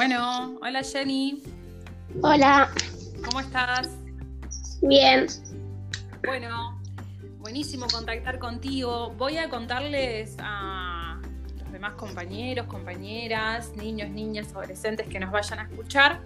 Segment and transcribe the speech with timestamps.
[0.00, 1.42] Bueno, hola Jenny.
[2.22, 2.70] Hola,
[3.22, 3.90] ¿Cómo estás?
[4.80, 5.26] bien.
[6.24, 6.80] Bueno,
[7.40, 9.10] buenísimo contactar contigo.
[9.18, 11.20] Voy a contarles a
[11.58, 16.22] los demás compañeros, compañeras, niños, niñas, adolescentes que nos vayan a escuchar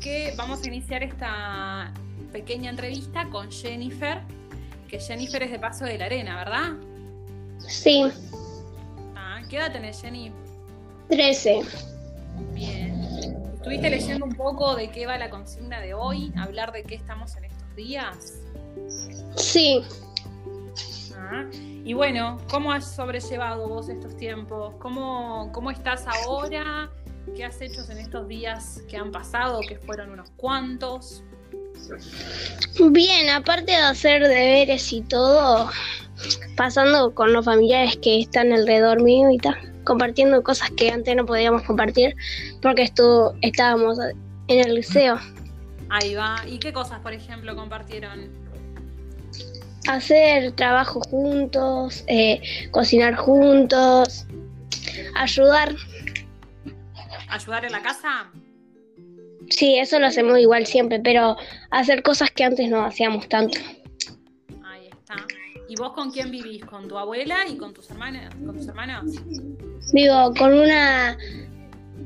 [0.00, 1.92] que vamos a iniciar esta
[2.32, 4.20] pequeña entrevista con Jennifer,
[4.88, 6.72] que Jennifer es de Paso de la Arena, ¿verdad?
[7.68, 8.02] Sí,
[9.14, 10.32] Ah, ¿Qué edad tenés, Jenny?
[11.08, 11.60] 13.
[12.52, 12.85] Bien.
[13.66, 16.32] ¿Estuviste leyendo un poco de qué va la consigna de hoy?
[16.36, 18.38] ¿Hablar de qué estamos en estos días?
[19.34, 19.82] Sí,
[21.18, 21.46] Ah,
[21.84, 24.72] Y bueno, ¿cómo has sobrellevado vos estos tiempos?
[24.78, 26.92] ¿Cómo, ¿Cómo estás ahora?
[27.34, 31.24] ¿Qué has hecho en estos días que han pasado, que fueron unos cuantos?
[32.92, 35.70] bien, aparte de hacer deberes y todo,
[36.56, 41.24] pasando con los familiares que están alrededor mío y tal, compartiendo cosas que antes no
[41.24, 42.14] podíamos compartir
[42.60, 43.98] porque estuvo, estábamos
[44.48, 45.18] en el liceo.
[45.88, 46.36] Ahí va.
[46.46, 48.28] ¿Y qué cosas, por ejemplo, compartieron?
[49.88, 52.42] Hacer trabajo juntos, eh,
[52.72, 54.26] cocinar juntos,
[55.14, 55.74] ayudar.
[57.28, 58.30] ¿Ayudar en la casa?
[59.50, 61.36] Sí, eso lo hacemos igual siempre, pero
[61.70, 63.58] hacer cosas que antes no hacíamos tanto.
[64.64, 65.14] Ahí está.
[65.68, 66.64] ¿Y vos con quién vivís?
[66.64, 68.34] ¿Con tu abuela y con tus hermanas?
[68.44, 69.04] ¿Con tus hermanos?
[69.92, 71.16] Vivo con una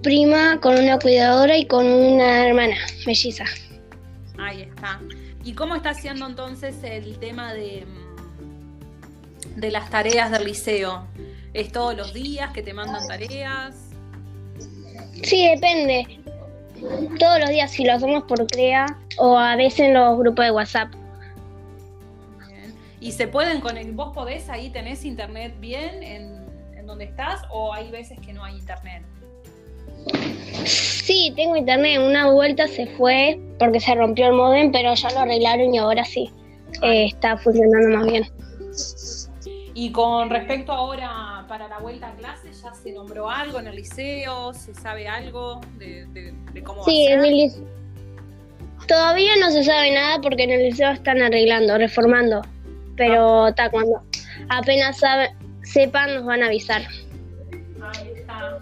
[0.02, 3.44] prima, con una cuidadora y con una hermana melliza.
[4.38, 5.00] Ahí está.
[5.44, 7.86] ¿Y cómo está siendo entonces el tema de,
[9.56, 11.06] de las tareas del liceo?
[11.52, 13.90] ¿Es todos los días que te mandan tareas?
[15.22, 16.20] Sí, depende.
[17.18, 18.86] Todos los días si lo hacemos por CREA
[19.18, 20.92] o a veces en los grupos de WhatsApp.
[22.48, 22.74] Bien.
[23.00, 23.92] ¿Y se pueden conectar?
[23.94, 26.39] ¿Vos podés ahí, tenés internet bien en, en
[27.00, 29.02] donde estás o hay veces que no hay internet?
[30.66, 31.98] Sí, tengo internet.
[31.98, 36.04] Una vuelta se fue porque se rompió el modem, pero ya lo arreglaron y ahora
[36.04, 36.30] sí.
[36.82, 38.28] eh, está funcionando más bien.
[39.74, 43.76] Y con respecto ahora para la vuelta a clases, ¿ya se nombró algo en el
[43.76, 44.52] liceo?
[44.52, 47.30] ¿Se sabe algo de, de- de cómo Sí, va a en ser?
[47.32, 47.66] el lic-
[48.86, 52.42] Todavía no se sabe nada porque en el liceo están arreglando, reformando.
[52.96, 54.02] Pero está cuando
[54.50, 55.30] apenas sabe-
[55.72, 56.82] sepan nos van a avisar.
[57.82, 58.58] Ahí está.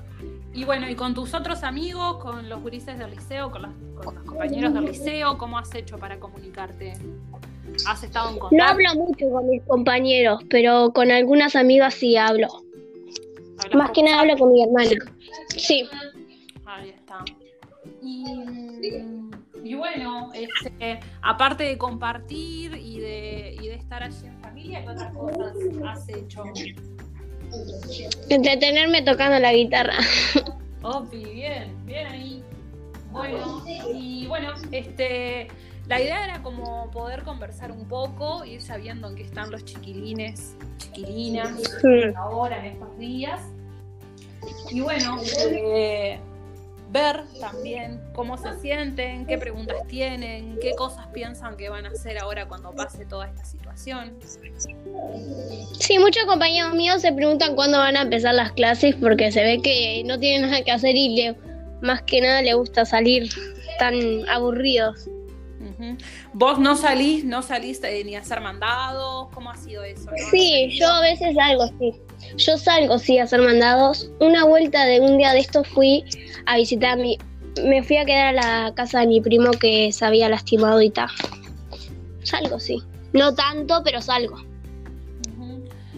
[0.54, 3.70] Y bueno, y con tus otros amigos, con los gurises del liceo, con los,
[4.02, 6.94] con los compañeros del liceo, ¿cómo has hecho para comunicarte?
[7.86, 8.64] ¿Has estado en No contacto?
[8.72, 12.48] hablo mucho con mis compañeros, pero con algunas amigas sí hablo.
[13.58, 14.90] ¿Hablas Más que nada hablo con mi hermana.
[15.48, 15.88] Sí.
[16.64, 17.24] Ahí está.
[18.02, 18.24] Y,
[19.64, 24.90] y bueno, este, aparte de compartir y de, y de estar allí en familia, ¿qué
[24.90, 25.54] otras cosas
[25.86, 26.44] has hecho?
[28.28, 29.94] Entretenerme tocando la guitarra.
[30.82, 32.44] Opi, bien, bien ahí.
[33.10, 33.64] Bueno,
[33.94, 35.48] y bueno, este,
[35.86, 40.54] la idea era como poder conversar un poco, ir sabiendo en qué están los chiquilines,
[40.76, 41.52] chiquilinas,
[42.16, 43.40] ahora en estos días.
[44.70, 45.20] Y bueno,
[45.50, 46.20] eh,
[46.90, 52.18] ver también cómo se sienten, qué preguntas tienen, qué cosas piensan que van a hacer
[52.18, 54.14] ahora cuando pase toda esta situación.
[55.78, 59.60] Sí, muchos compañeros míos se preguntan cuándo van a empezar las clases porque se ve
[59.62, 61.36] que no tienen nada que hacer y le,
[61.82, 63.30] más que nada le gusta salir
[63.78, 63.94] tan
[64.28, 65.08] aburridos.
[66.32, 69.28] ¿Vos no salís, no salís eh, ni a hacer mandados?
[69.32, 70.10] ¿Cómo ha sido eso?
[70.10, 70.16] no?
[70.30, 71.94] Sí, yo a veces salgo, sí.
[72.36, 74.10] Yo salgo, sí, a hacer mandados.
[74.20, 76.04] Una vuelta de un día de estos fui
[76.46, 77.18] a visitar a mi...
[77.64, 78.32] Me fui a quedar a
[78.66, 81.08] la casa de mi primo que se había lastimado y tal.
[82.22, 82.82] Salgo, sí.
[83.12, 84.36] No tanto, pero salgo.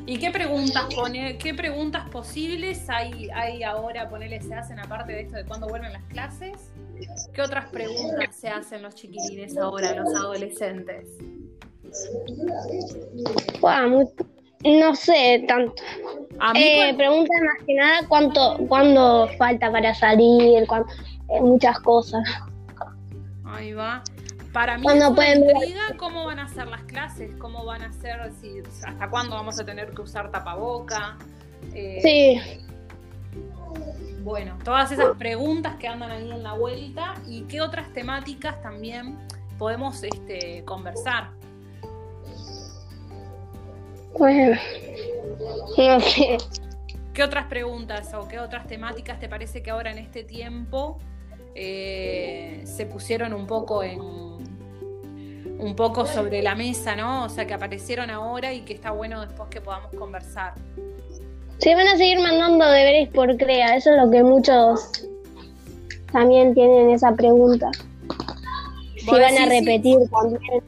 [0.07, 5.21] ¿Y qué preguntas pone, qué preguntas posibles hay, hay ahora, ponele, se hacen aparte de
[5.23, 6.53] esto de cuándo vuelven las clases?
[7.33, 11.07] ¿Qué otras preguntas se hacen los chiquilines ahora, los adolescentes?
[13.89, 14.11] Mu-
[14.65, 15.83] no sé tanto.
[16.39, 20.85] A mí, Eh, cuan- preguntan más que nada cuánto, cuándo falta para salir, cuán-
[21.29, 22.23] eh, muchas cosas.
[23.45, 24.03] ahí va.
[24.53, 27.83] Para mí ¿Cuándo es una pueden intriga cómo van a ser las clases, cómo van
[27.83, 31.17] a ser, si, hasta cuándo vamos a tener que usar tapaboca.
[31.75, 32.41] Eh, Sí,
[34.23, 39.17] Bueno, todas esas preguntas que andan ahí en la vuelta y qué otras temáticas también
[39.59, 41.31] podemos este, conversar.
[44.21, 44.61] Bueno,
[45.79, 46.37] no sé.
[47.15, 50.99] ¿Qué otras preguntas o qué otras temáticas te parece que ahora en este tiempo
[51.55, 53.99] eh, se pusieron un poco en
[55.59, 57.25] un poco sobre la mesa, ¿no?
[57.25, 60.55] O sea, que aparecieron ahora y que está bueno después que podamos conversar.
[61.59, 65.09] Se van a seguir mandando deberes por CREA, eso es lo que muchos
[66.13, 67.71] también tienen esa pregunta.
[68.97, 70.63] Si van a repetir también.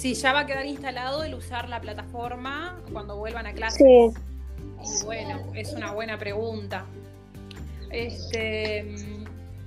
[0.00, 3.84] Sí, ya va a quedar instalado el usar la plataforma cuando vuelvan a clase.
[3.84, 5.02] Sí.
[5.02, 6.86] Y bueno, es una buena pregunta.
[7.90, 8.94] Este,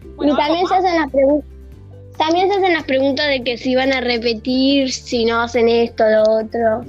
[0.01, 1.50] y también se hacen las preguntas.
[2.18, 6.03] También se hacen las preguntas de que si van a repetir, si no hacen esto,
[6.09, 6.81] lo otro.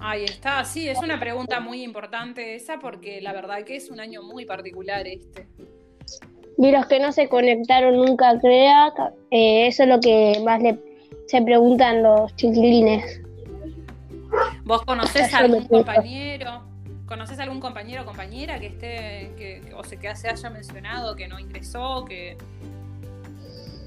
[0.00, 3.98] Ahí está, sí, es una pregunta muy importante esa porque la verdad que es un
[3.98, 5.48] año muy particular este.
[6.58, 8.92] Y los que no se conectaron nunca, crea,
[9.32, 10.85] eh, eso es lo que más le,
[11.26, 13.20] se preguntan los chiquilines.
[14.64, 16.62] ¿Vos conocés a algún compañero?
[17.06, 21.28] ¿Conoces algún compañero o compañera que esté, que, o sea, que se haya mencionado que
[21.28, 22.36] no ingresó, que,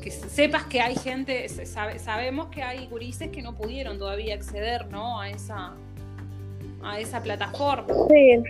[0.01, 5.19] que sepas que hay gente, sabemos que hay gurises que no pudieron todavía acceder, ¿no?
[5.19, 5.73] A esa,
[6.81, 7.93] a esa plataforma.
[8.09, 8.41] Sí.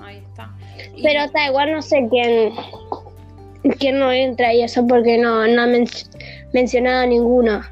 [0.00, 0.52] Ahí está.
[1.02, 2.52] Pero está igual no sé quién,
[3.78, 5.84] quién no entra y eso porque no, no han
[6.52, 7.62] mencionado ninguno.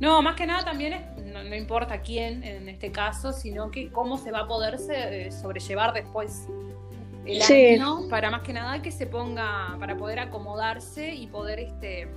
[0.00, 1.04] No, más que nada también
[1.42, 5.92] no, importa quién en este caso, sino que cómo se va a poder eh, sobrellevar
[5.92, 6.46] después
[7.24, 12.08] el año para más que nada que se ponga, para poder acomodarse y poder este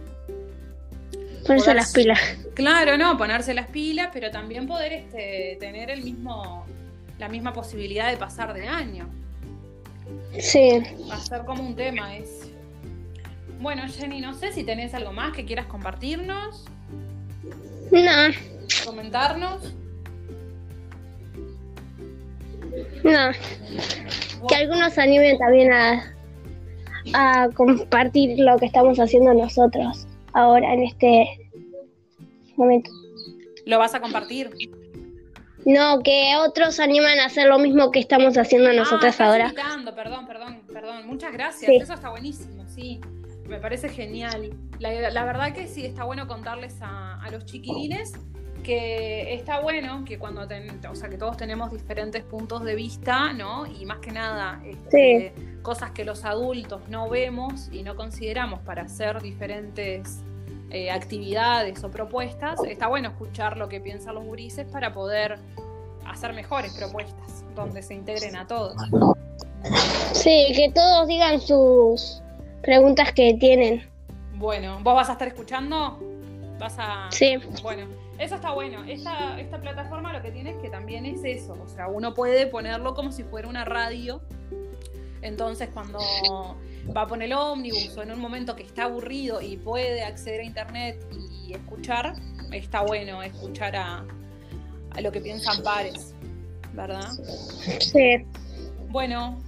[1.45, 2.19] ponerse las pilas.
[2.55, 6.65] Claro, no, ponerse las pilas, pero también poder este, tener el mismo
[7.19, 9.07] la misma posibilidad de pasar de año.
[10.39, 10.83] Sí.
[11.09, 12.51] Va a ser como un tema es.
[13.59, 16.65] Bueno, Jenny, no sé si tenés algo más que quieras compartirnos.
[17.91, 18.33] No.
[18.85, 19.73] Comentarnos.
[23.03, 23.31] No.
[24.47, 26.15] Que algunos animen también a,
[27.13, 31.49] a compartir lo que estamos haciendo nosotros ahora en este
[32.55, 32.91] momento.
[33.65, 34.51] ¿Lo vas a compartir?
[35.65, 39.53] No, que otros animan a hacer lo mismo que estamos haciendo nosotros ah, ahora.
[39.53, 41.07] Perdón, perdón, perdón.
[41.07, 41.69] Muchas gracias.
[41.69, 43.01] Eso está buenísimo, sí.
[43.47, 44.53] Me parece genial.
[44.79, 48.13] La, verdad que sí, está bueno contarles a, los chiquilines
[48.63, 53.65] que está bueno que cuando o sea que todos tenemos diferentes puntos de vista, ¿no?
[53.65, 58.83] Y más que nada este, cosas que los adultos no vemos y no consideramos para
[58.83, 60.21] hacer diferentes
[60.69, 65.39] eh, actividades o propuestas, está bueno escuchar lo que piensan los gurises para poder
[66.05, 68.75] hacer mejores propuestas donde se integren a todos.
[70.11, 72.21] Sí, que todos digan sus
[72.67, 73.81] preguntas que tienen.
[74.35, 75.97] Bueno, ¿vos vas a estar escuchando?
[76.59, 77.07] ¿Vas a...?
[77.11, 77.37] Sí.
[77.63, 77.87] Bueno,
[78.19, 78.83] eso está bueno.
[78.83, 81.57] Esta, esta plataforma lo que tiene es que también es eso.
[81.63, 84.21] O sea, uno puede ponerlo como si fuera una radio.
[85.21, 85.99] Entonces, cuando
[86.95, 90.41] va a poner el ómnibus o en un momento que está aburrido y puede acceder
[90.41, 91.07] a internet
[91.47, 92.15] y escuchar,
[92.51, 94.03] está bueno escuchar a,
[95.01, 96.13] lo que piensan pares,
[96.73, 97.07] ¿verdad?
[97.79, 98.25] Sí.
[98.89, 99.39] Bueno,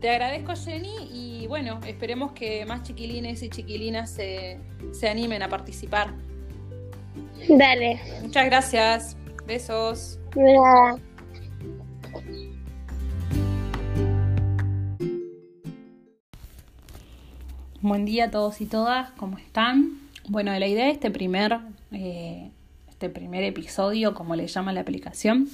[0.00, 4.58] te agradezco Jenny y bueno, esperemos que más chiquilines y chiquilinas se,
[4.92, 6.12] se animen a participar.
[7.48, 8.00] Dale.
[8.22, 9.16] Muchas gracias.
[9.46, 10.18] Besos.
[17.80, 19.98] Buen día a todos y todas, ¿cómo están?
[20.26, 21.58] Bueno, la idea de este primer,
[21.92, 22.50] eh,
[23.04, 25.46] este primer episodio, como le llama la aplicación,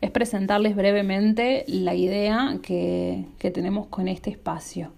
[0.00, 4.90] es presentarles brevemente la idea que, tenemos con este espacio,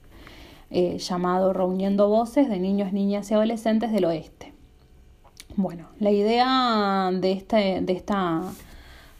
[0.70, 4.54] eh, llamado Reuniendo Voces de Niños, Niñas y Adolescentes del Oeste.
[5.54, 8.40] Bueno, la idea de, este, de esta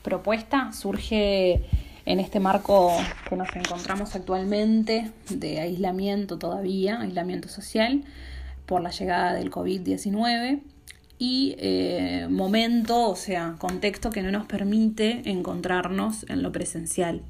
[0.03, 1.61] propuesta surge
[2.07, 2.91] en este marco
[3.29, 8.03] que nos encontramos actualmente de aislamiento todavía, aislamiento social
[8.65, 10.63] por la llegada del COVID-19
[11.19, 17.23] y eh, momento, o sea, contexto que no nos permite encontrarnos en lo presencial.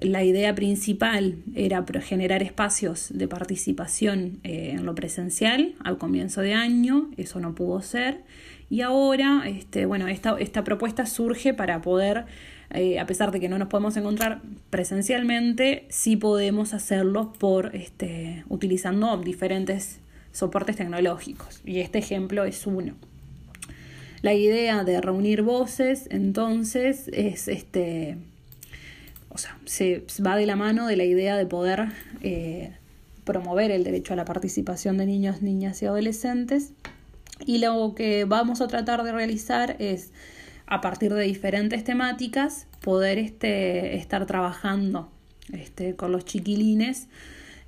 [0.00, 6.54] La idea principal era generar espacios de participación eh, en lo presencial al comienzo de
[6.54, 8.22] año, eso no pudo ser,
[8.68, 12.26] y ahora, este, bueno, esta, esta propuesta surge para poder
[12.70, 18.44] eh, a pesar de que no nos podemos encontrar presencialmente, sí podemos hacerlo por este,
[18.48, 20.00] utilizando diferentes
[20.34, 21.62] soportes tecnológicos.
[21.64, 22.94] Y este ejemplo es uno.
[24.20, 28.18] La idea de reunir voces, entonces, es este.
[29.30, 31.88] O sea, se va de la mano de la idea de poder
[32.20, 32.72] eh,
[33.24, 36.72] promover el derecho a la participación de niños, niñas y adolescentes.
[37.46, 40.12] Y lo que vamos a tratar de realizar es
[40.66, 45.10] a partir de diferentes temáticas, poder este, estar trabajando
[45.52, 47.08] este, con los chiquilines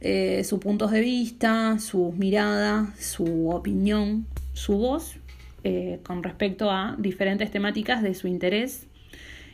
[0.00, 5.16] eh, sus puntos de vista, sus miradas, su opinión, su voz
[5.64, 8.86] eh, con respecto a diferentes temáticas de su interés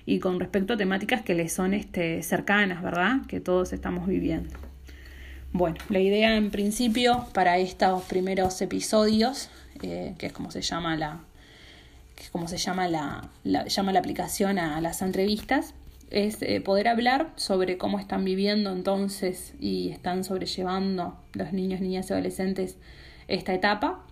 [0.05, 3.23] y con respecto a temáticas que les son este, cercanas, ¿verdad?
[3.29, 4.51] Que todos estamos viviendo.
[5.53, 9.51] Bueno, la idea en principio para estos primeros episodios,
[9.83, 11.21] eh, que es como se llama la,
[12.31, 15.75] como se llama la, llama la aplicación a, las entrevistas,
[16.13, 22.11] es eh, poder hablar sobre cómo están viviendo entonces y están sobrellevando los niños, niñas
[22.11, 22.77] y adolescentes
[23.29, 24.05] esta etapa,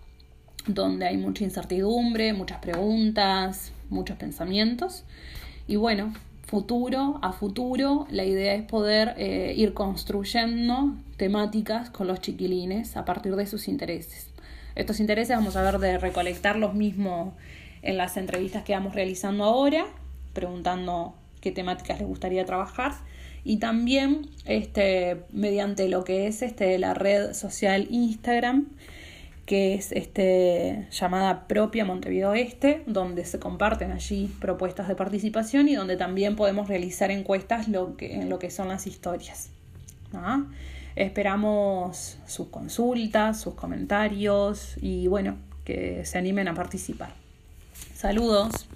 [0.66, 5.04] donde hay mucha incertidumbre, muchas preguntas, muchos pensamientos.
[5.66, 6.14] Y bueno,
[6.46, 13.04] futuro a futuro, la idea es poder eh, ir construyendo temáticas con los chiquilines a
[13.04, 14.30] partir de sus intereses.
[14.74, 17.34] Estos intereses vamos a ver de recolectar los mismos
[17.82, 19.84] en las entrevistas que vamos realizando ahora,
[20.32, 22.92] preguntando qué temáticas les gustaría trabajar
[23.44, 28.66] y también este, mediante lo que es este, la red social Instagram
[29.50, 35.74] que es este, llamada propia Montevideo Este, donde se comparten allí propuestas de participación y
[35.74, 39.50] donde también podemos realizar encuestas lo que, en lo que son las historias.
[40.94, 47.12] Esperamos sus consultas, sus comentarios y bueno, que se animen a participar.
[47.96, 48.70] Saludos.